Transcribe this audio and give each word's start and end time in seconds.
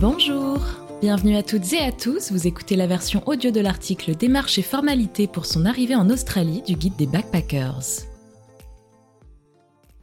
Bonjour 0.00 0.60
Bienvenue 1.00 1.36
à 1.36 1.42
toutes 1.42 1.72
et 1.72 1.80
à 1.80 1.90
tous, 1.90 2.30
vous 2.30 2.46
écoutez 2.46 2.76
la 2.76 2.86
version 2.86 3.20
audio 3.26 3.50
de 3.50 3.58
l'article 3.58 4.14
Démarches 4.14 4.56
et 4.56 4.62
formalités 4.62 5.26
pour 5.26 5.44
son 5.44 5.66
arrivée 5.66 5.96
en 5.96 6.08
Australie 6.08 6.62
du 6.62 6.76
guide 6.76 6.94
des 6.94 7.08
backpackers. 7.08 8.04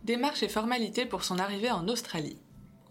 Démarches 0.03 0.43
et 0.43 0.49
formalités 0.49 1.05
pour 1.05 1.23
son 1.23 1.39
arrivée 1.39 1.71
en 1.71 1.87
Australie. 1.87 2.35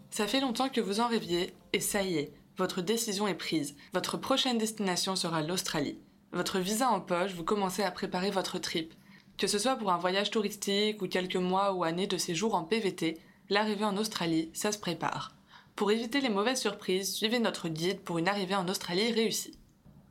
Ça 0.09 0.25
fait 0.25 0.39
longtemps 0.39 0.69
que 0.69 0.81
vous 0.81 0.99
en 0.99 1.07
rêviez, 1.07 1.53
et 1.73 1.79
ça 1.79 2.01
y 2.01 2.15
est, 2.15 2.33
votre 2.57 2.81
décision 2.81 3.27
est 3.27 3.35
prise. 3.35 3.75
Votre 3.93 4.17
prochaine 4.17 4.57
destination 4.57 5.15
sera 5.15 5.43
l'Australie. 5.43 5.99
Votre 6.31 6.57
visa 6.57 6.89
en 6.89 7.01
poche, 7.01 7.35
vous 7.35 7.43
commencez 7.43 7.83
à 7.83 7.91
préparer 7.91 8.31
votre 8.31 8.57
trip. 8.57 8.95
Que 9.37 9.45
ce 9.45 9.59
soit 9.59 9.75
pour 9.75 9.91
un 9.91 9.99
voyage 9.99 10.31
touristique 10.31 11.03
ou 11.03 11.07
quelques 11.07 11.35
mois 11.35 11.73
ou 11.73 11.83
années 11.83 12.07
de 12.07 12.17
séjour 12.17 12.55
en 12.55 12.63
PVT, 12.63 13.19
l'arrivée 13.49 13.85
en 13.85 13.95
Australie, 13.95 14.49
ça 14.53 14.71
se 14.71 14.79
prépare. 14.79 15.34
Pour 15.75 15.91
éviter 15.91 16.21
les 16.21 16.29
mauvaises 16.29 16.61
surprises, 16.61 17.13
suivez 17.13 17.39
notre 17.39 17.67
guide 17.67 17.99
pour 17.99 18.17
une 18.17 18.29
arrivée 18.29 18.55
en 18.55 18.65
Australie 18.69 19.11
réussie. 19.11 19.59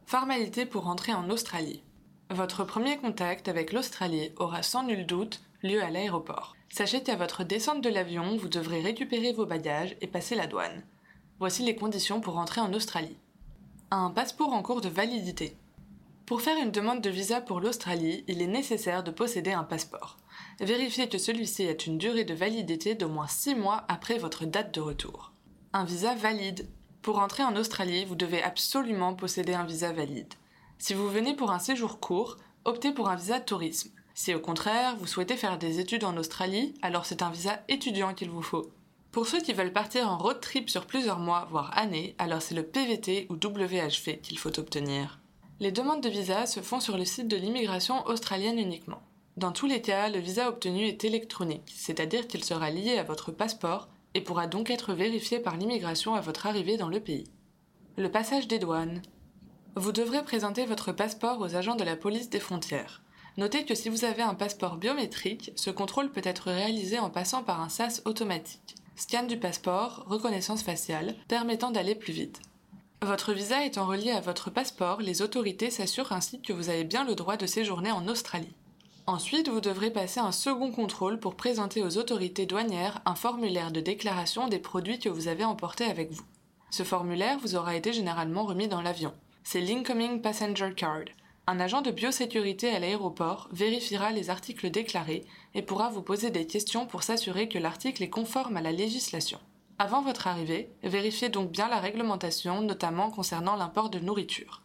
Formalité 0.04 0.66
pour 0.66 0.84
rentrer 0.84 1.14
en 1.14 1.30
Australie. 1.30 1.82
Votre 2.28 2.64
premier 2.64 2.98
contact 2.98 3.48
avec 3.48 3.72
l'Australie 3.72 4.30
aura 4.36 4.62
sans 4.62 4.82
nul 4.82 5.06
doute 5.06 5.40
lieu 5.62 5.82
à 5.82 5.88
l'aéroport. 5.88 6.54
Sachez 6.68 7.02
qu'à 7.02 7.16
votre 7.16 7.44
descente 7.44 7.82
de 7.82 7.88
l'avion, 7.88 8.36
vous 8.36 8.48
devrez 8.48 8.82
récupérer 8.82 9.32
vos 9.32 9.46
bagages 9.46 9.96
et 10.02 10.06
passer 10.06 10.34
la 10.34 10.46
douane. 10.46 10.82
Voici 11.38 11.62
les 11.62 11.76
conditions 11.76 12.20
pour 12.20 12.34
rentrer 12.34 12.60
en 12.60 12.74
Australie. 12.74 13.16
Un 13.90 14.10
passeport 14.10 14.52
en 14.52 14.62
cours 14.62 14.82
de 14.82 14.90
validité. 14.90 15.56
Pour 16.26 16.42
faire 16.42 16.62
une 16.62 16.72
demande 16.72 17.00
de 17.00 17.08
visa 17.08 17.40
pour 17.40 17.60
l'Australie, 17.60 18.22
il 18.28 18.42
est 18.42 18.46
nécessaire 18.46 19.02
de 19.02 19.10
posséder 19.10 19.52
un 19.52 19.64
passeport. 19.64 20.18
Vérifiez 20.60 21.08
que 21.08 21.16
celui-ci 21.16 21.62
ait 21.62 21.72
une 21.72 21.96
durée 21.96 22.24
de 22.24 22.34
validité 22.34 22.94
d'au 22.94 23.08
moins 23.08 23.28
6 23.28 23.54
mois 23.54 23.86
après 23.88 24.18
votre 24.18 24.44
date 24.44 24.74
de 24.74 24.80
retour 24.80 25.33
un 25.74 25.84
visa 25.84 26.14
valide. 26.14 26.68
Pour 27.02 27.18
entrer 27.18 27.42
en 27.42 27.56
Australie, 27.56 28.04
vous 28.04 28.14
devez 28.14 28.40
absolument 28.40 29.14
posséder 29.14 29.54
un 29.54 29.64
visa 29.64 29.92
valide. 29.92 30.32
Si 30.78 30.94
vous 30.94 31.08
venez 31.08 31.34
pour 31.34 31.50
un 31.50 31.58
séjour 31.58 31.98
court, 31.98 32.36
optez 32.64 32.92
pour 32.92 33.08
un 33.08 33.16
visa 33.16 33.40
tourisme. 33.40 33.90
Si 34.14 34.32
au 34.32 34.38
contraire, 34.38 34.94
vous 34.96 35.08
souhaitez 35.08 35.36
faire 35.36 35.58
des 35.58 35.80
études 35.80 36.04
en 36.04 36.16
Australie, 36.16 36.74
alors 36.80 37.06
c'est 37.06 37.22
un 37.22 37.30
visa 37.30 37.60
étudiant 37.66 38.14
qu'il 38.14 38.30
vous 38.30 38.40
faut. 38.40 38.70
Pour 39.10 39.26
ceux 39.26 39.40
qui 39.40 39.52
veulent 39.52 39.72
partir 39.72 40.08
en 40.08 40.16
road 40.16 40.40
trip 40.40 40.70
sur 40.70 40.86
plusieurs 40.86 41.18
mois, 41.18 41.48
voire 41.50 41.76
années, 41.76 42.14
alors 42.18 42.40
c'est 42.40 42.54
le 42.54 42.62
PVT 42.62 43.26
ou 43.28 43.34
WHV 43.34 44.20
qu'il 44.22 44.38
faut 44.38 44.56
obtenir. 44.60 45.18
Les 45.58 45.72
demandes 45.72 46.02
de 46.02 46.08
visa 46.08 46.46
se 46.46 46.60
font 46.60 46.78
sur 46.78 46.96
le 46.96 47.04
site 47.04 47.26
de 47.26 47.36
l'immigration 47.36 48.06
australienne 48.06 48.60
uniquement. 48.60 49.02
Dans 49.36 49.50
tous 49.50 49.66
les 49.66 49.82
cas, 49.82 50.08
le 50.08 50.20
visa 50.20 50.48
obtenu 50.48 50.86
est 50.86 51.02
électronique, 51.02 51.74
c'est-à-dire 51.76 52.28
qu'il 52.28 52.44
sera 52.44 52.70
lié 52.70 52.96
à 52.98 53.02
votre 53.02 53.32
passeport 53.32 53.88
et 54.14 54.20
pourra 54.20 54.46
donc 54.46 54.70
être 54.70 54.94
vérifié 54.94 55.38
par 55.38 55.56
l'immigration 55.56 56.14
à 56.14 56.20
votre 56.20 56.46
arrivée 56.46 56.76
dans 56.76 56.88
le 56.88 57.00
pays. 57.00 57.30
Le 57.96 58.10
passage 58.10 58.48
des 58.48 58.58
douanes. 58.58 59.02
Vous 59.76 59.92
devrez 59.92 60.22
présenter 60.22 60.66
votre 60.66 60.92
passeport 60.92 61.40
aux 61.40 61.56
agents 61.56 61.76
de 61.76 61.84
la 61.84 61.96
police 61.96 62.30
des 62.30 62.40
frontières. 62.40 63.02
Notez 63.36 63.64
que 63.64 63.74
si 63.74 63.88
vous 63.88 64.04
avez 64.04 64.22
un 64.22 64.34
passeport 64.34 64.76
biométrique, 64.76 65.52
ce 65.56 65.70
contrôle 65.70 66.10
peut 66.10 66.22
être 66.24 66.50
réalisé 66.50 67.00
en 67.00 67.10
passant 67.10 67.42
par 67.42 67.60
un 67.60 67.68
SAS 67.68 68.02
automatique. 68.04 68.76
Scan 68.96 69.24
du 69.24 69.36
passeport, 69.36 70.04
reconnaissance 70.06 70.62
faciale, 70.62 71.16
permettant 71.26 71.72
d'aller 71.72 71.96
plus 71.96 72.12
vite. 72.12 72.40
Votre 73.02 73.32
visa 73.32 73.64
étant 73.64 73.86
relié 73.86 74.12
à 74.12 74.20
votre 74.20 74.50
passeport, 74.50 75.00
les 75.00 75.20
autorités 75.20 75.70
s'assurent 75.70 76.12
ainsi 76.12 76.40
que 76.40 76.52
vous 76.52 76.68
avez 76.70 76.84
bien 76.84 77.04
le 77.04 77.16
droit 77.16 77.36
de 77.36 77.46
séjourner 77.46 77.90
en 77.90 78.06
Australie. 78.06 78.54
Ensuite, 79.06 79.50
vous 79.50 79.60
devrez 79.60 79.90
passer 79.90 80.20
un 80.20 80.32
second 80.32 80.72
contrôle 80.72 81.20
pour 81.20 81.34
présenter 81.34 81.82
aux 81.82 81.98
autorités 81.98 82.46
douanières 82.46 83.02
un 83.04 83.14
formulaire 83.14 83.70
de 83.70 83.80
déclaration 83.80 84.48
des 84.48 84.58
produits 84.58 84.98
que 84.98 85.10
vous 85.10 85.28
avez 85.28 85.44
emportés 85.44 85.84
avec 85.84 86.10
vous. 86.10 86.24
Ce 86.70 86.84
formulaire 86.84 87.38
vous 87.38 87.54
aura 87.54 87.76
été 87.76 87.92
généralement 87.92 88.44
remis 88.44 88.66
dans 88.66 88.80
l'avion. 88.80 89.12
C'est 89.42 89.60
l'Incoming 89.60 90.22
Passenger 90.22 90.72
Card. 90.74 91.04
Un 91.46 91.60
agent 91.60 91.82
de 91.82 91.90
biosécurité 91.90 92.70
à 92.70 92.78
l'aéroport 92.78 93.48
vérifiera 93.52 94.10
les 94.10 94.30
articles 94.30 94.70
déclarés 94.70 95.26
et 95.52 95.60
pourra 95.60 95.90
vous 95.90 96.00
poser 96.00 96.30
des 96.30 96.46
questions 96.46 96.86
pour 96.86 97.02
s'assurer 97.02 97.50
que 97.50 97.58
l'article 97.58 98.02
est 98.02 98.08
conforme 98.08 98.56
à 98.56 98.62
la 98.62 98.72
législation. 98.72 99.38
Avant 99.78 100.00
votre 100.00 100.28
arrivée, 100.28 100.70
vérifiez 100.82 101.28
donc 101.28 101.50
bien 101.50 101.68
la 101.68 101.80
réglementation, 101.80 102.62
notamment 102.62 103.10
concernant 103.10 103.56
l'import 103.56 103.90
de 103.90 103.98
nourriture. 103.98 104.62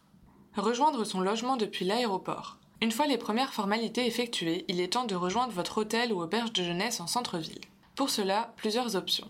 Rejoindre 0.56 1.04
son 1.04 1.20
logement 1.20 1.58
depuis 1.58 1.84
l'aéroport. 1.84 2.59
Une 2.82 2.92
fois 2.92 3.06
les 3.06 3.18
premières 3.18 3.52
formalités 3.52 4.06
effectuées, 4.06 4.64
il 4.68 4.80
est 4.80 4.94
temps 4.94 5.04
de 5.04 5.14
rejoindre 5.14 5.52
votre 5.52 5.78
hôtel 5.78 6.14
ou 6.14 6.22
auberge 6.22 6.54
de 6.54 6.62
jeunesse 6.62 7.00
en 7.00 7.06
centre-ville. 7.06 7.60
Pour 7.94 8.08
cela, 8.08 8.54
plusieurs 8.56 8.96
options. 8.96 9.28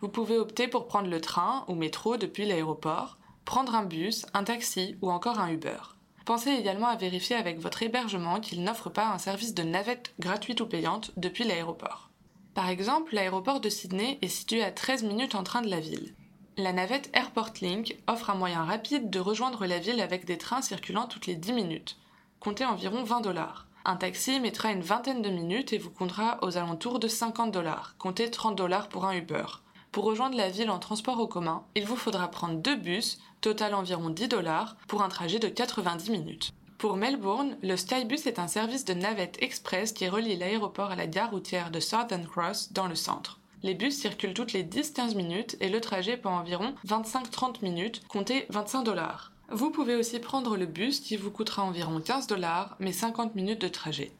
Vous 0.00 0.08
pouvez 0.08 0.38
opter 0.38 0.68
pour 0.68 0.86
prendre 0.86 1.08
le 1.08 1.20
train 1.20 1.64
ou 1.66 1.74
métro 1.74 2.16
depuis 2.16 2.46
l'aéroport, 2.46 3.18
prendre 3.44 3.74
un 3.74 3.84
bus, 3.84 4.24
un 4.34 4.44
taxi 4.44 4.96
ou 5.02 5.10
encore 5.10 5.40
un 5.40 5.50
Uber. 5.50 5.78
Pensez 6.24 6.50
également 6.50 6.86
à 6.86 6.94
vérifier 6.94 7.34
avec 7.34 7.58
votre 7.58 7.82
hébergement 7.82 8.38
qu'il 8.38 8.62
n'offre 8.62 8.88
pas 8.88 9.08
un 9.08 9.18
service 9.18 9.54
de 9.54 9.64
navette 9.64 10.14
gratuite 10.20 10.60
ou 10.60 10.66
payante 10.66 11.10
depuis 11.16 11.42
l'aéroport. 11.42 12.08
Par 12.54 12.68
exemple, 12.68 13.16
l'aéroport 13.16 13.58
de 13.60 13.68
Sydney 13.68 14.18
est 14.22 14.28
situé 14.28 14.62
à 14.62 14.70
13 14.70 15.02
minutes 15.02 15.34
en 15.34 15.42
train 15.42 15.62
de 15.62 15.70
la 15.70 15.80
ville. 15.80 16.14
La 16.56 16.72
navette 16.72 17.10
Airport 17.14 17.54
Link 17.62 17.96
offre 18.06 18.30
un 18.30 18.34
moyen 18.34 18.62
rapide 18.62 19.10
de 19.10 19.18
rejoindre 19.18 19.66
la 19.66 19.80
ville 19.80 20.00
avec 20.00 20.24
des 20.24 20.38
trains 20.38 20.62
circulant 20.62 21.08
toutes 21.08 21.26
les 21.26 21.34
10 21.34 21.52
minutes 21.54 21.96
comptez 22.42 22.64
environ 22.64 23.04
20 23.04 23.20
dollars. 23.20 23.68
Un 23.84 23.94
taxi 23.94 24.40
mettra 24.40 24.72
une 24.72 24.80
vingtaine 24.80 25.22
de 25.22 25.30
minutes 25.30 25.72
et 25.72 25.78
vous 25.78 25.90
comptera 25.90 26.38
aux 26.42 26.56
alentours 26.58 26.98
de 26.98 27.06
50 27.06 27.52
dollars. 27.52 27.94
Comptez 27.98 28.32
30 28.32 28.56
dollars 28.56 28.88
pour 28.88 29.04
un 29.04 29.14
Uber. 29.14 29.44
Pour 29.92 30.04
rejoindre 30.04 30.36
la 30.36 30.48
ville 30.48 30.70
en 30.70 30.80
transport 30.80 31.20
au 31.20 31.28
commun, 31.28 31.62
il 31.76 31.86
vous 31.86 31.94
faudra 31.94 32.28
prendre 32.28 32.56
deux 32.56 32.74
bus, 32.74 33.20
total 33.42 33.74
environ 33.74 34.10
10 34.10 34.26
dollars, 34.26 34.76
pour 34.88 35.02
un 35.02 35.08
trajet 35.08 35.38
de 35.38 35.46
90 35.46 36.10
minutes. 36.10 36.52
Pour 36.78 36.96
Melbourne, 36.96 37.56
le 37.62 37.76
Skybus 37.76 38.26
est 38.26 38.40
un 38.40 38.48
service 38.48 38.84
de 38.84 38.94
navette 38.94 39.40
express 39.40 39.92
qui 39.92 40.08
relie 40.08 40.36
l'aéroport 40.36 40.90
à 40.90 40.96
la 40.96 41.06
gare 41.06 41.30
routière 41.30 41.70
de 41.70 41.78
Southern 41.78 42.26
Cross 42.26 42.72
dans 42.72 42.88
le 42.88 42.96
centre. 42.96 43.38
Les 43.62 43.74
bus 43.74 43.96
circulent 43.96 44.34
toutes 44.34 44.52
les 44.52 44.64
10-15 44.64 45.14
minutes 45.14 45.56
et 45.60 45.68
le 45.68 45.80
trajet 45.80 46.16
prend 46.16 46.38
environ 46.38 46.74
25-30 46.88 47.62
minutes, 47.62 48.02
comptez 48.08 48.46
25 48.48 48.82
dollars. 48.82 49.30
Vous 49.54 49.70
pouvez 49.70 49.96
aussi 49.96 50.18
prendre 50.18 50.56
le 50.56 50.64
bus 50.64 51.00
qui 51.00 51.18
vous 51.18 51.30
coûtera 51.30 51.62
environ 51.62 52.00
15 52.00 52.26
dollars 52.26 52.74
mais 52.80 52.92
50 52.92 53.34
minutes 53.34 53.60
de 53.60 53.68
trajet. 53.68 54.10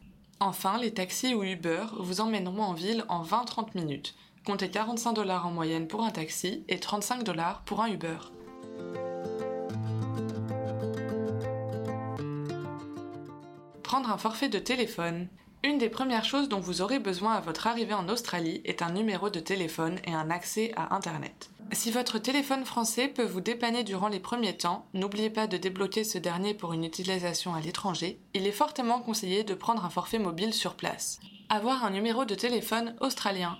Enfin, 0.41 0.77
les 0.77 0.93
taxis 0.93 1.35
ou 1.35 1.43
Uber 1.43 1.85
vous 1.99 2.21
emmèneront 2.21 2.63
en 2.63 2.75
ville 2.75 3.07
en 3.09 3.23
20-30 3.23 3.69
minutes. 3.75 4.15
Comptez 4.45 4.71
45 4.71 5.15
dollars 5.15 5.47
en 5.47 5.51
moyenne 5.51 5.89
pour 5.89 6.05
un 6.05 6.11
taxi 6.11 6.65
et 6.69 6.79
35 6.79 7.25
dollars 7.25 7.63
pour 7.63 7.81
un 7.81 7.89
Uber. 7.89 8.19
Prendre 13.83 14.11
un 14.11 14.19
forfait 14.19 14.51
de 14.51 14.59
téléphone. 14.59 15.29
Une 15.65 15.79
des 15.79 15.89
premières 15.89 16.27
choses 16.27 16.51
dont 16.51 16.61
vous 16.61 16.83
aurez 16.83 16.99
besoin 16.99 17.35
à 17.35 17.41
votre 17.41 17.69
arrivée 17.69 17.95
en 17.95 18.09
Australie 18.11 18.61
est 18.67 18.83
un 18.83 18.91
numéro 18.91 19.31
de 19.31 19.41
téléphone 19.41 19.99
et 20.05 20.13
un 20.13 20.29
accès 20.29 20.73
à 20.77 20.95
Internet. 20.95 21.49
Si 21.75 21.91
votre 21.91 22.19
téléphone 22.19 22.67
français 22.67 23.09
peut 23.09 23.25
vous 23.25 23.41
dépanner 23.41 23.83
durant 23.83 24.09
les 24.09 24.21
premiers 24.21 24.59
temps, 24.59 24.85
n'oubliez 24.93 25.31
pas 25.31 25.47
de 25.47 25.57
débloquer 25.57 26.05
ce 26.05 26.19
dernier 26.19 26.53
pour 26.53 26.75
une 26.75 26.85
utilisation 26.85 27.55
à 27.55 27.61
l'étranger. 27.61 28.21
Il 28.35 28.47
est 28.47 28.53
fortement 28.53 29.01
conseillé 29.01 29.43
de 29.43 29.55
prendre 29.55 29.83
un 29.83 29.91
forfait 29.91 30.19
mobile 30.19 30.53
sur 30.53 30.75
place. 30.75 31.19
Avoir 31.49 31.83
un 31.87 31.91
numéro 31.91 32.27
de 32.27 32.35
téléphone 32.35 32.95
australien. 33.01 33.57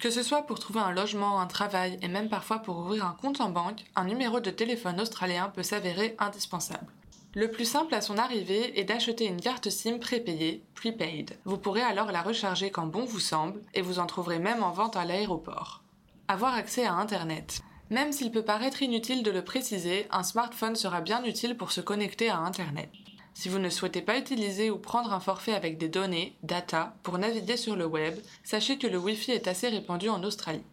Que 0.00 0.08
ce 0.08 0.22
soit 0.22 0.42
pour 0.42 0.58
trouver 0.58 0.80
un 0.80 0.92
logement, 0.92 1.38
un 1.38 1.46
travail 1.46 1.98
et 2.00 2.08
même 2.08 2.30
parfois 2.30 2.60
pour 2.60 2.78
ouvrir 2.78 3.04
un 3.04 3.16
compte 3.20 3.42
en 3.42 3.50
banque, 3.50 3.84
un 3.94 4.04
numéro 4.04 4.40
de 4.40 4.50
téléphone 4.50 4.98
australien 4.98 5.52
peut 5.54 5.62
s'avérer 5.62 6.16
indispensable. 6.18 6.86
Le 7.34 7.50
plus 7.50 7.66
simple 7.66 7.94
à 7.94 8.00
son 8.00 8.16
arrivée 8.16 8.78
est 8.80 8.84
d'acheter 8.84 9.26
une 9.26 9.40
carte 9.40 9.68
SIM 9.68 9.98
prépayée, 9.98 10.64
prepaid. 10.74 11.36
Vous 11.44 11.58
pourrez 11.58 11.82
alors 11.82 12.10
la 12.10 12.22
recharger 12.22 12.70
quand 12.70 12.86
bon 12.86 13.04
vous 13.04 13.20
semble 13.20 13.60
et 13.74 13.82
vous 13.82 13.98
en 13.98 14.06
trouverez 14.06 14.38
même 14.38 14.62
en 14.62 14.70
vente 14.70 14.96
à 14.96 15.04
l'aéroport. 15.04 15.83
Avoir 16.26 16.54
accès 16.54 16.86
à 16.86 16.94
Internet. 16.94 17.60
Même 17.90 18.10
s'il 18.10 18.30
peut 18.30 18.44
paraître 18.44 18.80
inutile 18.80 19.22
de 19.22 19.30
le 19.30 19.44
préciser, 19.44 20.06
un 20.10 20.22
smartphone 20.22 20.74
sera 20.74 21.02
bien 21.02 21.22
utile 21.22 21.54
pour 21.54 21.70
se 21.70 21.82
connecter 21.82 22.30
à 22.30 22.38
Internet. 22.38 22.88
Si 23.34 23.50
vous 23.50 23.58
ne 23.58 23.68
souhaitez 23.68 24.00
pas 24.00 24.16
utiliser 24.16 24.70
ou 24.70 24.78
prendre 24.78 25.12
un 25.12 25.20
forfait 25.20 25.52
avec 25.52 25.76
des 25.76 25.90
données, 25.90 26.34
data, 26.42 26.96
pour 27.02 27.18
naviguer 27.18 27.58
sur 27.58 27.76
le 27.76 27.84
web, 27.84 28.14
sachez 28.42 28.78
que 28.78 28.86
le 28.86 28.96
Wi-Fi 28.96 29.32
est 29.32 29.48
assez 29.48 29.68
répandu 29.68 30.08
en 30.08 30.22
Australie. 30.24 30.64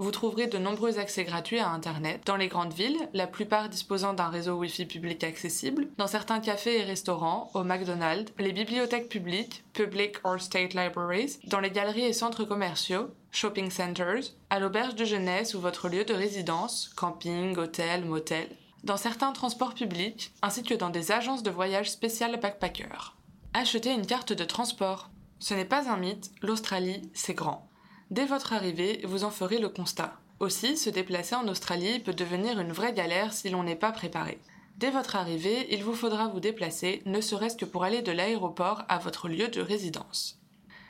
Vous 0.00 0.12
trouverez 0.12 0.46
de 0.46 0.56
nombreux 0.56 0.98
accès 0.98 1.24
gratuits 1.24 1.58
à 1.58 1.68
Internet 1.68 2.22
dans 2.24 2.36
les 2.36 2.48
grandes 2.48 2.72
villes, 2.72 2.96
la 3.12 3.26
plupart 3.26 3.68
disposant 3.68 4.14
d'un 4.14 4.30
réseau 4.30 4.54
Wi-Fi 4.54 4.86
public 4.86 5.22
accessible, 5.22 5.88
dans 5.98 6.06
certains 6.06 6.40
cafés 6.40 6.78
et 6.78 6.84
restaurants, 6.84 7.50
au 7.52 7.64
McDonald's, 7.64 8.32
les 8.38 8.52
bibliothèques 8.52 9.10
publiques, 9.10 9.62
public 9.74 10.16
or 10.24 10.40
state 10.40 10.72
libraries, 10.72 11.38
dans 11.48 11.60
les 11.60 11.70
galeries 11.70 12.06
et 12.06 12.14
centres 12.14 12.44
commerciaux, 12.44 13.10
shopping 13.30 13.70
centers, 13.70 14.32
à 14.48 14.58
l'auberge 14.58 14.94
de 14.94 15.04
jeunesse 15.04 15.52
ou 15.52 15.60
votre 15.60 15.90
lieu 15.90 16.04
de 16.04 16.14
résidence, 16.14 16.90
camping, 16.96 17.54
hôtel, 17.58 18.06
motel, 18.06 18.48
dans 18.84 18.96
certains 18.96 19.32
transports 19.32 19.74
publics, 19.74 20.32
ainsi 20.40 20.62
que 20.62 20.72
dans 20.72 20.88
des 20.88 21.12
agences 21.12 21.42
de 21.42 21.50
voyage 21.50 21.90
spéciales 21.90 22.40
backpackers. 22.40 23.18
Achetez 23.52 23.92
une 23.92 24.06
carte 24.06 24.32
de 24.32 24.44
transport. 24.44 25.10
Ce 25.40 25.52
n'est 25.52 25.66
pas 25.66 25.90
un 25.90 25.98
mythe, 25.98 26.30
l'Australie, 26.40 27.02
c'est 27.12 27.34
grand. 27.34 27.69
Dès 28.10 28.26
votre 28.26 28.52
arrivée, 28.52 29.00
vous 29.04 29.22
en 29.22 29.30
ferez 29.30 29.58
le 29.58 29.68
constat. 29.68 30.14
Aussi, 30.40 30.76
se 30.76 30.90
déplacer 30.90 31.36
en 31.36 31.46
Australie 31.46 32.00
peut 32.00 32.12
devenir 32.12 32.58
une 32.58 32.72
vraie 32.72 32.92
galère 32.92 33.32
si 33.32 33.50
l'on 33.50 33.62
n'est 33.62 33.76
pas 33.76 33.92
préparé. 33.92 34.40
Dès 34.78 34.90
votre 34.90 35.14
arrivée, 35.14 35.68
il 35.70 35.84
vous 35.84 35.94
faudra 35.94 36.26
vous 36.26 36.40
déplacer, 36.40 37.02
ne 37.06 37.20
serait-ce 37.20 37.56
que 37.56 37.64
pour 37.64 37.84
aller 37.84 38.02
de 38.02 38.10
l'aéroport 38.10 38.82
à 38.88 38.98
votre 38.98 39.28
lieu 39.28 39.46
de 39.46 39.60
résidence. 39.60 40.40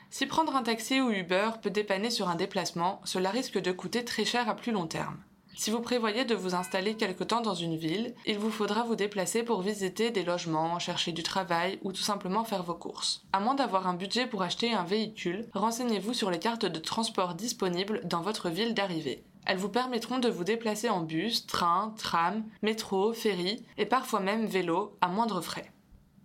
Si 0.09 0.25
prendre 0.25 0.55
un 0.55 0.63
taxi 0.63 0.99
ou 0.99 1.11
Uber 1.11 1.51
peut 1.61 1.69
dépanner 1.69 2.09
sur 2.09 2.27
un 2.27 2.35
déplacement, 2.35 3.01
cela 3.03 3.29
risque 3.29 3.61
de 3.61 3.71
coûter 3.71 4.03
très 4.03 4.25
cher 4.25 4.49
à 4.49 4.55
plus 4.55 4.71
long 4.71 4.87
terme. 4.87 5.17
Si 5.55 5.69
vous 5.69 5.81
prévoyez 5.81 6.25
de 6.25 6.33
vous 6.33 6.55
installer 6.55 6.95
quelque 6.95 7.23
temps 7.23 7.41
dans 7.41 7.53
une 7.53 7.75
ville, 7.75 8.15
il 8.25 8.39
vous 8.39 8.49
faudra 8.49 8.83
vous 8.83 8.95
déplacer 8.95 9.43
pour 9.43 9.61
visiter 9.61 10.09
des 10.09 10.23
logements, 10.23 10.79
chercher 10.79 11.11
du 11.11 11.23
travail 11.23 11.79
ou 11.83 11.91
tout 11.91 12.01
simplement 12.01 12.43
faire 12.43 12.63
vos 12.63 12.73
courses. 12.73 13.23
À 13.33 13.39
moins 13.39 13.55
d'avoir 13.55 13.87
un 13.87 13.93
budget 13.93 14.27
pour 14.27 14.43
acheter 14.43 14.73
un 14.73 14.85
véhicule, 14.85 15.47
renseignez-vous 15.53 16.13
sur 16.13 16.31
les 16.31 16.39
cartes 16.39 16.65
de 16.65 16.79
transport 16.79 17.35
disponibles 17.35 18.01
dans 18.05 18.21
votre 18.21 18.49
ville 18.49 18.73
d'arrivée. 18.73 19.23
Elles 19.45 19.57
vous 19.57 19.69
permettront 19.69 20.19
de 20.19 20.29
vous 20.29 20.43
déplacer 20.43 20.89
en 20.89 21.01
bus, 21.01 21.47
train, 21.47 21.93
tram, 21.97 22.43
métro, 22.61 23.11
ferry 23.13 23.65
et 23.77 23.85
parfois 23.85 24.19
même 24.19 24.45
vélo 24.45 24.97
à 25.01 25.07
moindre 25.07 25.41
frais. 25.41 25.71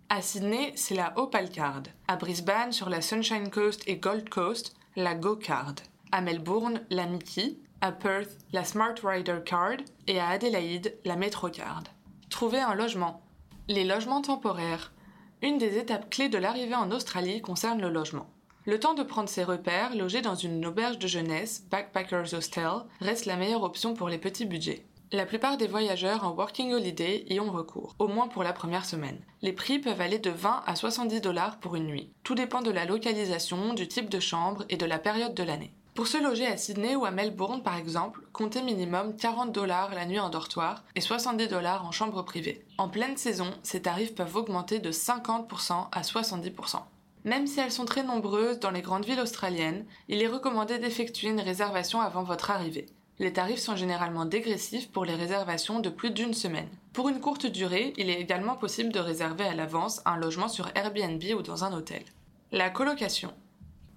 À 0.09 0.21
Sydney, 0.21 0.71
c'est 0.75 0.95
la 0.95 1.13
Opal 1.17 1.49
Card. 1.49 1.83
À 2.07 2.15
Brisbane, 2.15 2.71
sur 2.71 2.89
la 2.89 3.01
Sunshine 3.01 3.49
Coast 3.49 3.83
et 3.87 3.97
Gold 3.97 4.29
Coast, 4.29 4.73
la 4.95 5.15
Go 5.15 5.35
Card. 5.35 5.75
À 6.11 6.21
Melbourne, 6.21 6.81
la 6.89 7.05
Mickey 7.05 7.57
à 7.81 7.91
Perth 7.91 8.37
la 8.53 8.63
Smart 8.63 8.95
Rider 9.03 9.39
Card 9.45 9.77
et 10.07 10.19
à 10.19 10.29
Adélaïde 10.29 10.97
la 11.05 11.15
Metro 11.15 11.49
Card. 11.49 11.83
Trouver 12.29 12.59
un 12.59 12.73
logement. 12.73 13.21
Les 13.67 13.83
logements 13.83 14.21
temporaires. 14.21 14.93
Une 15.41 15.57
des 15.57 15.77
étapes 15.77 16.09
clés 16.09 16.29
de 16.29 16.37
l'arrivée 16.37 16.75
en 16.75 16.91
Australie 16.91 17.41
concerne 17.41 17.81
le 17.81 17.89
logement. 17.89 18.29
Le 18.65 18.79
temps 18.79 18.95
de 18.95 19.03
prendre 19.03 19.29
ses 19.29 19.43
repères, 19.43 19.95
loger 19.95 20.21
dans 20.21 20.35
une 20.35 20.65
auberge 20.65 20.99
de 20.99 21.07
jeunesse, 21.07 21.63
Backpackers 21.69 22.33
Hostel, 22.33 22.83
reste 22.99 23.25
la 23.25 23.37
meilleure 23.37 23.63
option 23.63 23.93
pour 23.93 24.09
les 24.09 24.17
petits 24.17 24.45
budgets. 24.45 24.85
La 25.13 25.25
plupart 25.25 25.55
des 25.55 25.67
voyageurs 25.67 26.25
en 26.25 26.31
Working 26.31 26.73
Holiday 26.73 27.23
y 27.29 27.39
ont 27.39 27.51
recours, 27.51 27.95
au 27.97 28.09
moins 28.09 28.27
pour 28.27 28.43
la 28.43 28.51
première 28.51 28.83
semaine. 28.83 29.21
Les 29.41 29.53
prix 29.53 29.79
peuvent 29.79 30.01
aller 30.01 30.19
de 30.19 30.31
20 30.31 30.63
à 30.65 30.75
70 30.75 31.21
dollars 31.21 31.59
pour 31.59 31.75
une 31.75 31.87
nuit. 31.87 32.11
Tout 32.23 32.35
dépend 32.35 32.61
de 32.61 32.71
la 32.71 32.83
localisation, 32.83 33.73
du 33.73 33.87
type 33.87 34.09
de 34.09 34.19
chambre 34.19 34.65
et 34.67 34.75
de 34.75 34.85
la 34.85 34.99
période 34.99 35.33
de 35.33 35.43
l'année. 35.43 35.76
Pour 35.97 36.05
se 36.05 36.21
loger 36.21 36.45
à 36.45 36.57
Sydney 36.57 36.95
ou 36.95 37.05
à 37.05 37.09
Melbourne, 37.09 37.63
par 37.63 37.75
exemple, 37.75 38.21
comptez 38.31 38.61
minimum 38.61 39.15
40 39.15 39.51
dollars 39.51 39.95
la 39.95 40.05
nuit 40.05 40.19
en 40.19 40.29
dortoir 40.29 40.83
et 40.93 41.01
70 41.01 41.47
dollars 41.47 41.87
en 41.87 41.91
chambre 41.91 42.21
privée. 42.21 42.63
En 42.77 42.87
pleine 42.87 43.17
saison, 43.17 43.47
ces 43.63 43.81
tarifs 43.81 44.13
peuvent 44.13 44.35
augmenter 44.35 44.77
de 44.77 44.91
50% 44.91 45.87
à 45.91 46.01
70%. 46.01 46.81
Même 47.23 47.47
si 47.47 47.59
elles 47.59 47.71
sont 47.71 47.85
très 47.85 48.03
nombreuses 48.03 48.59
dans 48.59 48.69
les 48.69 48.83
grandes 48.83 49.05
villes 49.05 49.19
australiennes, 49.19 49.87
il 50.07 50.21
est 50.21 50.27
recommandé 50.27 50.77
d'effectuer 50.77 51.29
une 51.29 51.41
réservation 51.41 51.99
avant 51.99 52.21
votre 52.21 52.51
arrivée. 52.51 52.85
Les 53.17 53.33
tarifs 53.33 53.57
sont 53.57 53.75
généralement 53.75 54.25
dégressifs 54.25 54.91
pour 54.91 55.03
les 55.03 55.15
réservations 55.15 55.79
de 55.79 55.89
plus 55.89 56.11
d'une 56.11 56.35
semaine. 56.35 56.69
Pour 56.93 57.09
une 57.09 57.19
courte 57.19 57.47
durée, 57.47 57.95
il 57.97 58.11
est 58.11 58.21
également 58.21 58.55
possible 58.55 58.93
de 58.93 58.99
réserver 58.99 59.45
à 59.45 59.55
l'avance 59.55 60.03
un 60.05 60.17
logement 60.17 60.47
sur 60.47 60.69
Airbnb 60.75 61.23
ou 61.35 61.41
dans 61.41 61.63
un 61.63 61.73
hôtel. 61.73 62.03
La 62.51 62.69
colocation. 62.69 63.33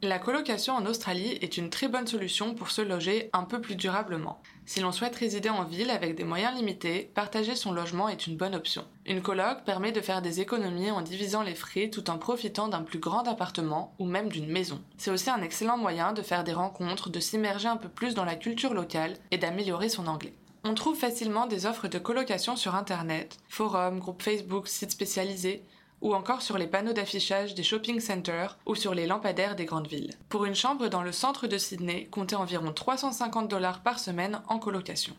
La 0.02 0.19
colocation 0.19 0.75
en 0.75 0.87
Australie 0.87 1.37
est 1.43 1.58
une 1.58 1.69
très 1.69 1.87
bonne 1.87 2.06
solution 2.06 2.55
pour 2.55 2.70
se 2.70 2.81
loger 2.81 3.29
un 3.35 3.44
peu 3.44 3.61
plus 3.61 3.76
durablement. 3.76 4.41
Si 4.64 4.81
l'on 4.81 4.93
souhaite 4.93 5.14
résider 5.14 5.50
en 5.50 5.64
ville 5.64 5.91
avec 5.91 6.14
des 6.14 6.25
moyens 6.25 6.56
limités, 6.56 7.11
partager 7.14 7.55
son 7.55 7.70
logement 7.70 8.08
est 8.08 8.26
une 8.26 8.38
bonne 8.38 8.55
option. 8.55 8.87
Une 9.05 9.20
coloc 9.20 9.62
permet 9.67 9.93
de 9.93 10.00
faire 10.00 10.23
des 10.23 10.41
économies 10.41 10.91
en 10.91 11.02
divisant 11.02 11.43
les 11.43 11.55
frais 11.55 11.91
tout 11.91 12.08
en 12.08 12.17
profitant 12.17 12.69
d'un 12.69 12.81
plus 12.81 12.99
grand 12.99 13.29
appartement 13.29 13.94
ou 13.99 14.06
même 14.06 14.31
d'une 14.31 14.50
maison. 14.50 14.81
C'est 14.97 15.11
aussi 15.11 15.29
un 15.29 15.43
excellent 15.43 15.76
moyen 15.76 16.14
de 16.14 16.23
faire 16.23 16.44
des 16.44 16.55
rencontres, 16.55 17.11
de 17.11 17.20
s'immerger 17.20 17.69
un 17.69 17.76
peu 17.76 17.91
plus 17.91 18.14
dans 18.14 18.25
la 18.25 18.37
culture 18.37 18.73
locale 18.73 19.19
et 19.31 19.37
d'améliorer 19.37 19.91
son 19.91 20.06
anglais. 20.06 20.32
On 20.64 20.73
trouve 20.73 20.97
facilement 20.97 21.47
des 21.47 21.67
offres 21.67 21.88
de 21.88 21.99
colocation 21.99 22.56
sur 22.56 22.75
Internet, 22.75 23.37
forums, 23.49 23.99
groupes 23.99 24.23
Facebook, 24.23 24.67
sites 24.67 24.93
spécialisés, 24.93 25.62
ou 26.00 26.14
encore 26.14 26.43
sur 26.43 26.58
les 26.58 26.67
panneaux 26.67 26.93
d'affichage 26.93 27.55
des 27.55 27.62
shopping 27.62 28.00
centers 28.00 28.58
ou 28.67 28.75
sur 28.75 28.94
les 28.94 29.06
lampadaires 29.06 29.56
des 29.56 29.64
grandes 29.64 29.88
villes. 29.88 30.14
Pour 30.29 30.44
une 30.44 30.55
chambre 30.55 30.88
dans 30.88 31.02
le 31.02 31.12
centre 31.12 31.47
de 31.47 31.58
Sydney, 31.58 32.08
comptez 32.11 32.37
environ 32.37 32.73
350 32.73 33.49
dollars 33.49 33.82
par 33.82 33.99
semaine 33.99 34.41
en 34.49 34.58
colocation. 34.58 35.14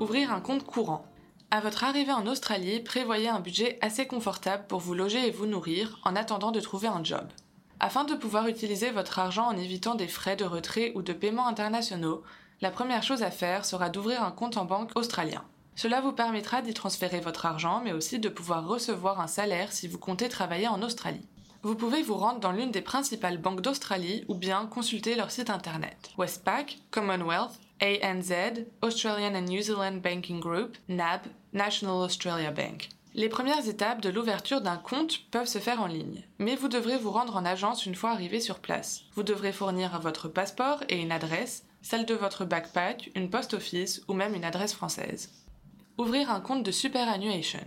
Ouvrir 0.00 0.32
un 0.32 0.40
compte 0.40 0.64
courant. 0.64 1.04
À 1.50 1.60
votre 1.60 1.84
arrivée 1.84 2.12
en 2.12 2.26
Australie, 2.26 2.80
prévoyez 2.80 3.28
un 3.28 3.40
budget 3.40 3.78
assez 3.80 4.06
confortable 4.06 4.66
pour 4.68 4.80
vous 4.80 4.94
loger 4.94 5.26
et 5.26 5.30
vous 5.30 5.46
nourrir 5.46 5.98
en 6.04 6.14
attendant 6.14 6.50
de 6.50 6.60
trouver 6.60 6.88
un 6.88 7.02
job. 7.02 7.26
Afin 7.80 8.04
de 8.04 8.14
pouvoir 8.14 8.48
utiliser 8.48 8.90
votre 8.90 9.18
argent 9.18 9.46
en 9.46 9.56
évitant 9.56 9.94
des 9.94 10.08
frais 10.08 10.36
de 10.36 10.44
retrait 10.44 10.92
ou 10.94 11.02
de 11.02 11.12
paiement 11.12 11.46
internationaux, 11.46 12.22
la 12.60 12.70
première 12.70 13.02
chose 13.02 13.22
à 13.22 13.30
faire 13.30 13.64
sera 13.64 13.88
d'ouvrir 13.88 14.22
un 14.22 14.32
compte 14.32 14.56
en 14.56 14.64
banque 14.64 14.90
australien. 14.96 15.44
Cela 15.76 16.00
vous 16.00 16.12
permettra 16.12 16.60
d'y 16.60 16.74
transférer 16.74 17.20
votre 17.20 17.46
argent, 17.46 17.80
mais 17.84 17.92
aussi 17.92 18.18
de 18.18 18.28
pouvoir 18.28 18.66
recevoir 18.66 19.20
un 19.20 19.28
salaire 19.28 19.70
si 19.70 19.86
vous 19.86 19.98
comptez 19.98 20.28
travailler 20.28 20.66
en 20.66 20.82
Australie. 20.82 21.28
Vous 21.62 21.76
pouvez 21.76 22.02
vous 22.02 22.16
rendre 22.16 22.40
dans 22.40 22.50
l'une 22.50 22.72
des 22.72 22.82
principales 22.82 23.38
banques 23.38 23.60
d'Australie 23.60 24.24
ou 24.28 24.34
bien 24.34 24.66
consulter 24.66 25.14
leur 25.14 25.30
site 25.30 25.50
internet. 25.50 26.10
Westpac, 26.18 26.78
Commonwealth, 26.90 27.60
ANZ, 27.80 28.32
Australian 28.82 29.36
and 29.36 29.48
New 29.48 29.62
Zealand 29.62 30.00
Banking 30.02 30.40
Group, 30.40 30.76
NAB, 30.88 31.22
National 31.52 31.96
Australia 31.96 32.50
Bank. 32.50 32.88
Les 33.14 33.28
premières 33.28 33.66
étapes 33.68 34.00
de 34.00 34.10
l'ouverture 34.10 34.60
d'un 34.60 34.76
compte 34.76 35.20
peuvent 35.30 35.48
se 35.48 35.58
faire 35.58 35.80
en 35.80 35.86
ligne, 35.86 36.22
mais 36.38 36.54
vous 36.54 36.68
devrez 36.68 36.96
vous 36.96 37.10
rendre 37.10 37.36
en 37.36 37.44
agence 37.44 37.86
une 37.86 37.94
fois 37.94 38.10
arrivé 38.10 38.40
sur 38.40 38.58
place. 38.58 39.02
Vous 39.14 39.22
devrez 39.22 39.52
fournir 39.52 39.98
votre 40.00 40.28
passeport 40.28 40.84
et 40.88 41.00
une 41.00 41.10
adresse, 41.10 41.64
celle 41.82 42.06
de 42.06 42.14
votre 42.14 42.44
backpack, 42.44 43.10
une 43.14 43.30
post 43.30 43.54
office 43.54 44.02
ou 44.08 44.14
même 44.14 44.34
une 44.34 44.44
adresse 44.44 44.72
française. 44.74 45.30
Ouvrir 45.96 46.30
un 46.30 46.40
compte 46.40 46.62
de 46.62 46.70
superannuation. 46.70 47.64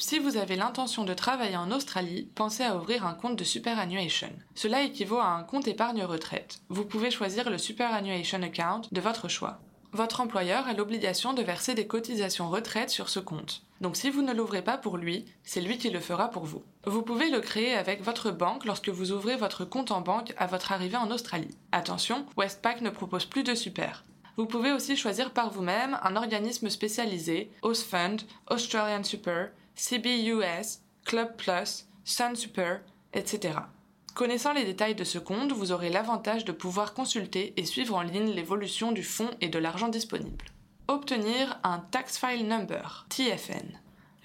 Si 0.00 0.20
vous 0.20 0.36
avez 0.36 0.54
l'intention 0.54 1.04
de 1.04 1.12
travailler 1.12 1.56
en 1.56 1.72
Australie, 1.72 2.30
pensez 2.36 2.62
à 2.62 2.76
ouvrir 2.76 3.04
un 3.04 3.14
compte 3.14 3.36
de 3.36 3.42
superannuation. 3.42 4.30
Cela 4.54 4.82
équivaut 4.82 5.18
à 5.18 5.26
un 5.26 5.42
compte 5.42 5.66
épargne 5.66 6.04
retraite. 6.04 6.60
Vous 6.68 6.84
pouvez 6.84 7.10
choisir 7.10 7.50
le 7.50 7.58
superannuation 7.58 8.40
account 8.42 8.82
de 8.92 9.00
votre 9.00 9.28
choix. 9.28 9.58
Votre 9.92 10.20
employeur 10.20 10.68
a 10.68 10.74
l'obligation 10.74 11.32
de 11.32 11.42
verser 11.42 11.74
des 11.74 11.86
cotisations 11.86 12.48
retraite 12.48 12.90
sur 12.90 13.08
ce 13.08 13.18
compte. 13.18 13.62
Donc 13.80 13.96
si 13.96 14.10
vous 14.10 14.22
ne 14.22 14.34
l'ouvrez 14.34 14.62
pas 14.62 14.78
pour 14.78 14.98
lui, 14.98 15.24
c'est 15.42 15.62
lui 15.62 15.78
qui 15.78 15.90
le 15.90 15.98
fera 15.98 16.30
pour 16.30 16.44
vous. 16.44 16.62
Vous 16.88 17.02
pouvez 17.02 17.28
le 17.28 17.40
créer 17.40 17.74
avec 17.74 18.02
votre 18.02 18.30
banque 18.30 18.64
lorsque 18.64 18.88
vous 18.88 19.12
ouvrez 19.12 19.36
votre 19.36 19.66
compte 19.66 19.90
en 19.90 20.00
banque 20.00 20.32
à 20.38 20.46
votre 20.46 20.72
arrivée 20.72 20.96
en 20.96 21.10
Australie. 21.10 21.54
Attention, 21.70 22.24
Westpac 22.38 22.80
ne 22.80 22.88
propose 22.88 23.26
plus 23.26 23.42
de 23.42 23.54
super. 23.54 24.06
Vous 24.38 24.46
pouvez 24.46 24.72
aussi 24.72 24.96
choisir 24.96 25.32
par 25.32 25.50
vous-même 25.50 25.98
un 26.02 26.16
organisme 26.16 26.70
spécialisé, 26.70 27.50
Fund, 27.62 28.22
Australian 28.48 29.04
Super, 29.04 29.50
CBUS, 29.74 30.80
Club 31.04 31.36
Plus, 31.36 31.84
Sun 32.04 32.34
Super, 32.34 32.80
etc. 33.12 33.58
Connaissant 34.14 34.54
les 34.54 34.64
détails 34.64 34.94
de 34.94 35.04
ce 35.04 35.18
compte, 35.18 35.52
vous 35.52 35.72
aurez 35.72 35.90
l'avantage 35.90 36.46
de 36.46 36.52
pouvoir 36.52 36.94
consulter 36.94 37.52
et 37.58 37.66
suivre 37.66 37.96
en 37.96 38.02
ligne 38.02 38.30
l'évolution 38.30 38.92
du 38.92 39.02
fonds 39.02 39.30
et 39.42 39.50
de 39.50 39.58
l'argent 39.58 39.88
disponible. 39.88 40.46
Obtenir 40.86 41.60
un 41.64 41.80
Tax 41.90 42.16
File 42.16 42.48
Number, 42.48 43.04
TFN. 43.10 43.78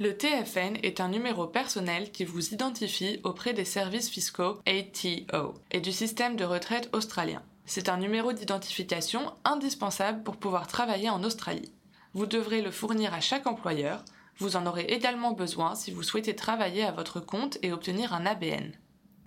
Le 0.04 0.18
TFN 0.18 0.80
est 0.84 1.00
un 1.00 1.08
numéro 1.08 1.48
personnel 1.48 2.12
qui 2.12 2.26
vous 2.26 2.54
identifie 2.54 3.22
auprès 3.24 3.54
des 3.54 3.64
services 3.64 4.10
fiscaux 4.10 4.60
ATO 4.68 5.54
et 5.72 5.80
du 5.80 5.94
système 5.94 6.36
de 6.36 6.44
retraite 6.44 6.90
australien. 6.92 7.42
C'est 7.66 7.88
un 7.88 7.96
numéro 7.96 8.34
d'identification 8.34 9.32
indispensable 9.46 10.22
pour 10.24 10.36
pouvoir 10.36 10.68
travailler 10.68 11.10
en 11.10 11.24
Australie. 11.24 11.72
Vous 12.14 12.26
devrez 12.26 12.62
le 12.62 12.70
fournir 12.70 13.14
à 13.14 13.22
chaque 13.22 13.48
employeur. 13.48 14.04
Vous 14.40 14.58
en 14.58 14.66
aurez 14.66 14.84
également 14.90 15.32
besoin 15.32 15.74
si 15.74 15.92
vous 15.92 16.04
souhaitez 16.04 16.36
travailler 16.36 16.84
à 16.84 16.92
votre 16.92 17.22
compte 17.22 17.58
et 17.62 17.72
obtenir 17.72 18.14
un 18.14 18.26
ABN. 18.26 18.74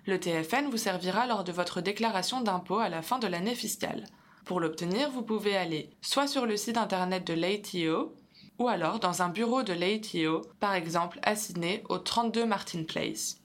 Le 0.05 0.19
TFN 0.19 0.69
vous 0.69 0.77
servira 0.77 1.25
lors 1.25 1.43
de 1.43 1.51
votre 1.51 1.81
déclaration 1.81 2.41
d'impôt 2.41 2.77
à 2.77 2.89
la 2.89 3.01
fin 3.01 3.17
de 3.17 3.25
l'année 3.25 3.55
fiscale. 3.55 4.05
Pour 4.45 4.59
l'obtenir, 4.59 5.09
vous 5.09 5.23
pouvez 5.23 5.57
aller 5.57 5.89
soit 6.01 6.27
sur 6.27 6.45
le 6.45 6.55
site 6.55 6.77
internet 6.77 7.25
de 7.25 7.33
l'ATO, 7.33 8.13
ou 8.59 8.67
alors 8.67 8.99
dans 8.99 9.21
un 9.21 9.29
bureau 9.29 9.63
de 9.63 9.73
l'ATO, 9.73 10.41
par 10.59 10.73
exemple 10.73 11.19
à 11.23 11.35
Sydney 11.35 11.83
au 11.89 11.97
32 11.97 12.45
Martin 12.45 12.83
Place. 12.83 13.37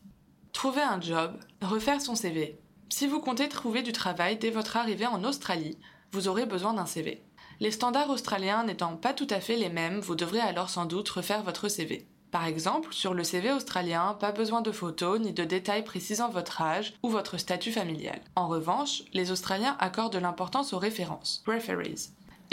Trouver 0.53 0.83
un 0.83 1.01
job, 1.01 1.39
refaire 1.61 2.01
son 2.01 2.15
CV. 2.15 2.59
Si 2.89 3.07
vous 3.07 3.21
comptez 3.21 3.49
trouver 3.49 3.83
du 3.83 3.93
travail 3.93 4.37
dès 4.37 4.51
votre 4.51 4.77
arrivée 4.77 5.07
en 5.07 5.25
Australie, 5.25 5.79
vous 6.13 6.29
aurez 6.29 6.45
besoin 6.45 6.75
d'un 6.75 6.87
CV. 6.87 7.23
Les 7.61 7.71
standards 7.71 8.11
australiens 8.11 8.65
n'étant 8.65 8.97
pas 8.97 9.15
tout 9.15 9.27
à 9.31 9.41
fait 9.41 9.57
les 9.57 9.71
mêmes, 9.71 10.01
vous 10.01 10.15
devrez 10.15 10.41
alors 10.41 10.69
sans 10.69 10.85
doute 10.85 11.09
refaire 11.09 11.43
votre 11.43 11.69
CV. 11.69 12.07
Par 12.33 12.47
exemple, 12.47 12.95
sur 12.95 13.13
le 13.13 13.25
CV 13.25 13.53
australien, 13.53 14.17
pas 14.19 14.33
besoin 14.33 14.63
de 14.63 14.73
photos 14.73 15.21
ni 15.21 15.33
de 15.33 15.45
détails 15.45 15.85
précisant 15.85 16.31
votre 16.31 16.63
âge 16.63 16.95
ou 17.03 17.11
votre 17.11 17.37
statut 17.37 17.73
familial. 17.73 18.21
En 18.37 18.49
revanche, 18.49 19.03
les 19.13 19.31
Australiens 19.31 19.77
accordent 19.79 20.15
de 20.15 20.19
l'importance 20.19 20.73
aux 20.73 20.79
références. 20.79 21.43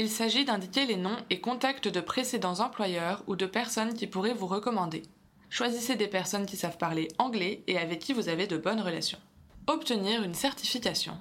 Il 0.01 0.09
s'agit 0.09 0.45
d'indiquer 0.45 0.85
les 0.85 0.95
noms 0.95 1.17
et 1.29 1.41
contacts 1.41 1.89
de 1.89 1.99
précédents 1.99 2.61
employeurs 2.61 3.21
ou 3.27 3.35
de 3.35 3.45
personnes 3.45 3.93
qui 3.93 4.07
pourraient 4.07 4.33
vous 4.33 4.47
recommander. 4.47 5.01
Choisissez 5.49 5.97
des 5.97 6.07
personnes 6.07 6.45
qui 6.45 6.55
savent 6.55 6.77
parler 6.77 7.09
anglais 7.17 7.63
et 7.67 7.77
avec 7.77 7.99
qui 7.99 8.13
vous 8.13 8.29
avez 8.29 8.47
de 8.47 8.55
bonnes 8.55 8.79
relations. 8.79 9.19
Obtenir 9.67 10.23
une 10.23 10.33
certification. 10.33 11.17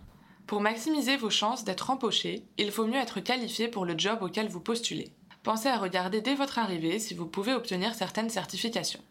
Pour 0.47 0.61
maximiser 0.61 1.16
vos 1.16 1.28
chances 1.28 1.64
d'être 1.64 1.90
empoché, 1.90 2.44
il 2.56 2.70
faut 2.70 2.87
mieux 2.87 3.00
être 3.00 3.18
qualifié 3.18 3.66
pour 3.66 3.85
le 3.85 3.99
job 3.99 4.23
auquel 4.23 4.47
vous 4.47 4.61
postulez. 4.61 5.11
Pensez 5.42 5.68
à 5.68 5.78
regarder 5.78 6.20
dès 6.20 6.37
votre 6.37 6.61
arrivée 6.61 7.00
si 7.00 7.14
vous 7.14 7.26
pouvez 7.26 7.54
obtenir 7.54 7.97
certaines 7.97 8.30
certifications. 8.30 9.02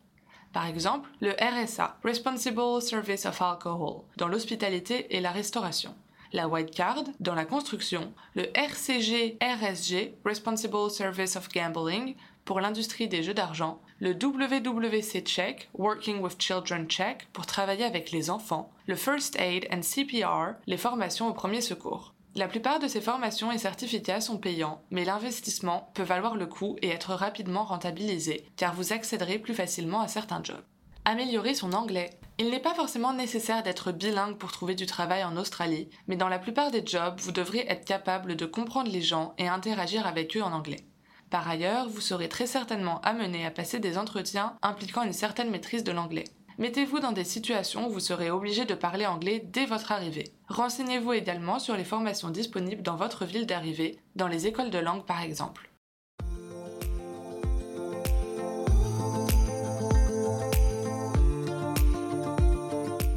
Par 0.54 0.66
exemple, 0.66 1.10
le 1.20 1.32
RSA, 1.42 1.98
Responsible 2.06 2.82
Service 2.82 3.26
of 3.26 3.42
Alcohol, 3.42 4.04
dans 4.16 4.30
l'hospitalité 4.30 5.14
et 5.14 5.20
la 5.20 5.32
restauration. 5.32 5.94
La 6.34 6.48
White 6.48 6.74
Card, 6.74 7.04
dans 7.20 7.36
la 7.36 7.46
construction. 7.46 8.14
Le 8.36 8.46
RCG 8.58 9.38
RSG, 9.42 10.16
Responsible 10.26 10.90
Service 10.90 11.36
of 11.36 11.50
Gambling, 11.50 12.16
pour 12.46 12.62
l'industrie 12.62 13.08
des 13.08 13.24
jeux 13.24 13.34
d'argent. 13.34 13.82
Le 14.00 14.12
WWC 14.12 15.24
Check, 15.26 15.70
Working 15.74 16.20
with 16.22 16.42
Children 16.42 16.88
Check, 16.88 17.28
pour 17.34 17.46
travailler 17.46 17.84
avec 17.84 18.12
les 18.12 18.30
enfants. 18.30 18.72
Le 18.88 18.96
First 18.96 19.38
Aid 19.40 19.68
and 19.72 19.82
CPR, 19.82 20.56
les 20.66 20.78
formations 20.78 21.28
au 21.28 21.34
premier 21.34 21.62
secours. 21.62 22.14
La 22.36 22.48
plupart 22.48 22.80
de 22.80 22.88
ces 22.88 23.02
formations 23.02 23.52
et 23.52 23.58
certificats 23.58 24.22
sont 24.22 24.38
payants, 24.38 24.82
mais 24.92 25.06
l'investissement 25.06 25.90
peut 25.96 26.04
valoir 26.04 26.36
le 26.36 26.46
coup 26.46 26.76
et 26.84 26.90
être 26.90 27.14
rapidement 27.14 27.64
rentabilisé, 27.64 28.46
car 28.56 28.76
vous 28.76 28.94
accéderez 28.94 29.40
plus 29.40 29.56
facilement 29.56 30.02
à 30.02 30.08
certains 30.08 30.44
jobs. 30.44 30.64
Améliorer 31.04 31.56
son 31.56 31.74
anglais. 31.74 32.12
Il 32.40 32.52
n'est 32.52 32.60
pas 32.60 32.76
forcément 32.76 33.14
nécessaire 33.14 33.64
d'être 33.64 33.92
bilingue 33.92 34.38
pour 34.38 34.52
trouver 34.52 34.76
du 34.76 34.86
travail 34.86 35.24
en 35.24 35.38
Australie, 35.38 35.90
mais 36.08 36.16
dans 36.16 36.30
la 36.30 36.38
plupart 36.38 36.70
des 36.70 36.86
jobs, 36.86 37.20
vous 37.20 37.32
devrez 37.32 37.66
être 37.68 37.84
capable 37.84 38.36
de 38.36 38.46
comprendre 38.46 38.92
les 38.92 39.02
gens 39.02 39.34
et 39.40 39.48
interagir 39.48 40.06
avec 40.06 40.38
eux 40.38 40.44
en 40.44 40.54
anglais. 40.54 40.86
Par 41.32 41.50
ailleurs, 41.50 41.90
vous 41.90 42.00
serez 42.00 42.30
très 42.30 42.46
certainement 42.46 43.02
amené 43.02 43.44
à 43.44 43.50
passer 43.52 43.80
des 43.80 43.98
entretiens 43.98 44.56
impliquant 44.62 45.02
une 45.02 45.14
certaine 45.14 45.50
maîtrise 45.50 45.84
de 45.84 45.92
l'anglais. 45.92 46.26
Mettez-vous 46.60 47.00
dans 47.00 47.12
des 47.12 47.24
situations 47.24 47.88
où 47.88 47.92
vous 47.92 48.00
serez 48.00 48.30
obligé 48.30 48.66
de 48.66 48.76
parler 48.76 49.08
anglais 49.08 49.44
dès 49.44 49.66
votre 49.66 49.92
arrivée. 49.92 50.32
Renseignez-vous 50.48 51.14
également 51.14 51.58
sur 51.58 51.76
les 51.76 51.84
formations 51.84 52.30
disponibles 52.30 52.84
dans 52.84 52.96
votre 52.96 53.26
ville 53.26 53.48
d'arrivée, 53.48 54.00
dans 54.16 54.28
les 54.28 54.46
écoles 54.46 54.70
de 54.70 54.80
langue 54.80 55.06
par 55.06 55.22
exemple. 55.22 55.72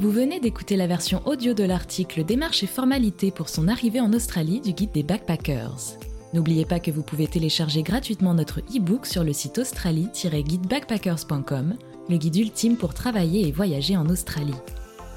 Vous 0.00 0.10
venez 0.10 0.40
d'écouter 0.40 0.76
la 0.76 0.86
version 0.86 1.20
audio 1.26 1.52
de 1.52 1.62
l'article 1.62 2.24
Démarches 2.24 2.62
et 2.62 2.66
formalités 2.66 3.30
pour 3.30 3.50
son 3.50 3.68
arrivée 3.68 4.00
en 4.00 4.14
Australie 4.14 4.62
du 4.62 4.72
guide 4.72 4.92
des 4.92 5.02
backpackers. 5.02 5.98
N'oubliez 6.32 6.64
pas 6.64 6.80
que 6.80 6.90
vous 6.90 7.02
pouvez 7.02 7.26
télécharger 7.26 7.82
gratuitement 7.82 8.32
notre 8.32 8.60
e-book 8.60 9.04
sur 9.04 9.24
le 9.24 9.34
site 9.34 9.58
australie-guidebackpackers.com 9.58 11.76
le 12.08 12.16
guide 12.16 12.36
ultime 12.36 12.78
pour 12.78 12.94
travailler 12.94 13.46
et 13.46 13.52
voyager 13.52 13.98
en 13.98 14.08
Australie. 14.08 14.56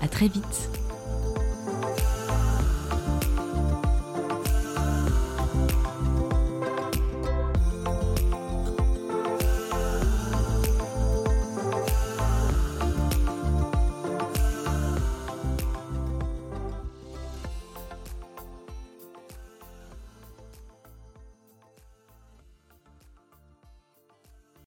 À 0.01 0.09
très 0.09 0.27
vite! 0.27 0.82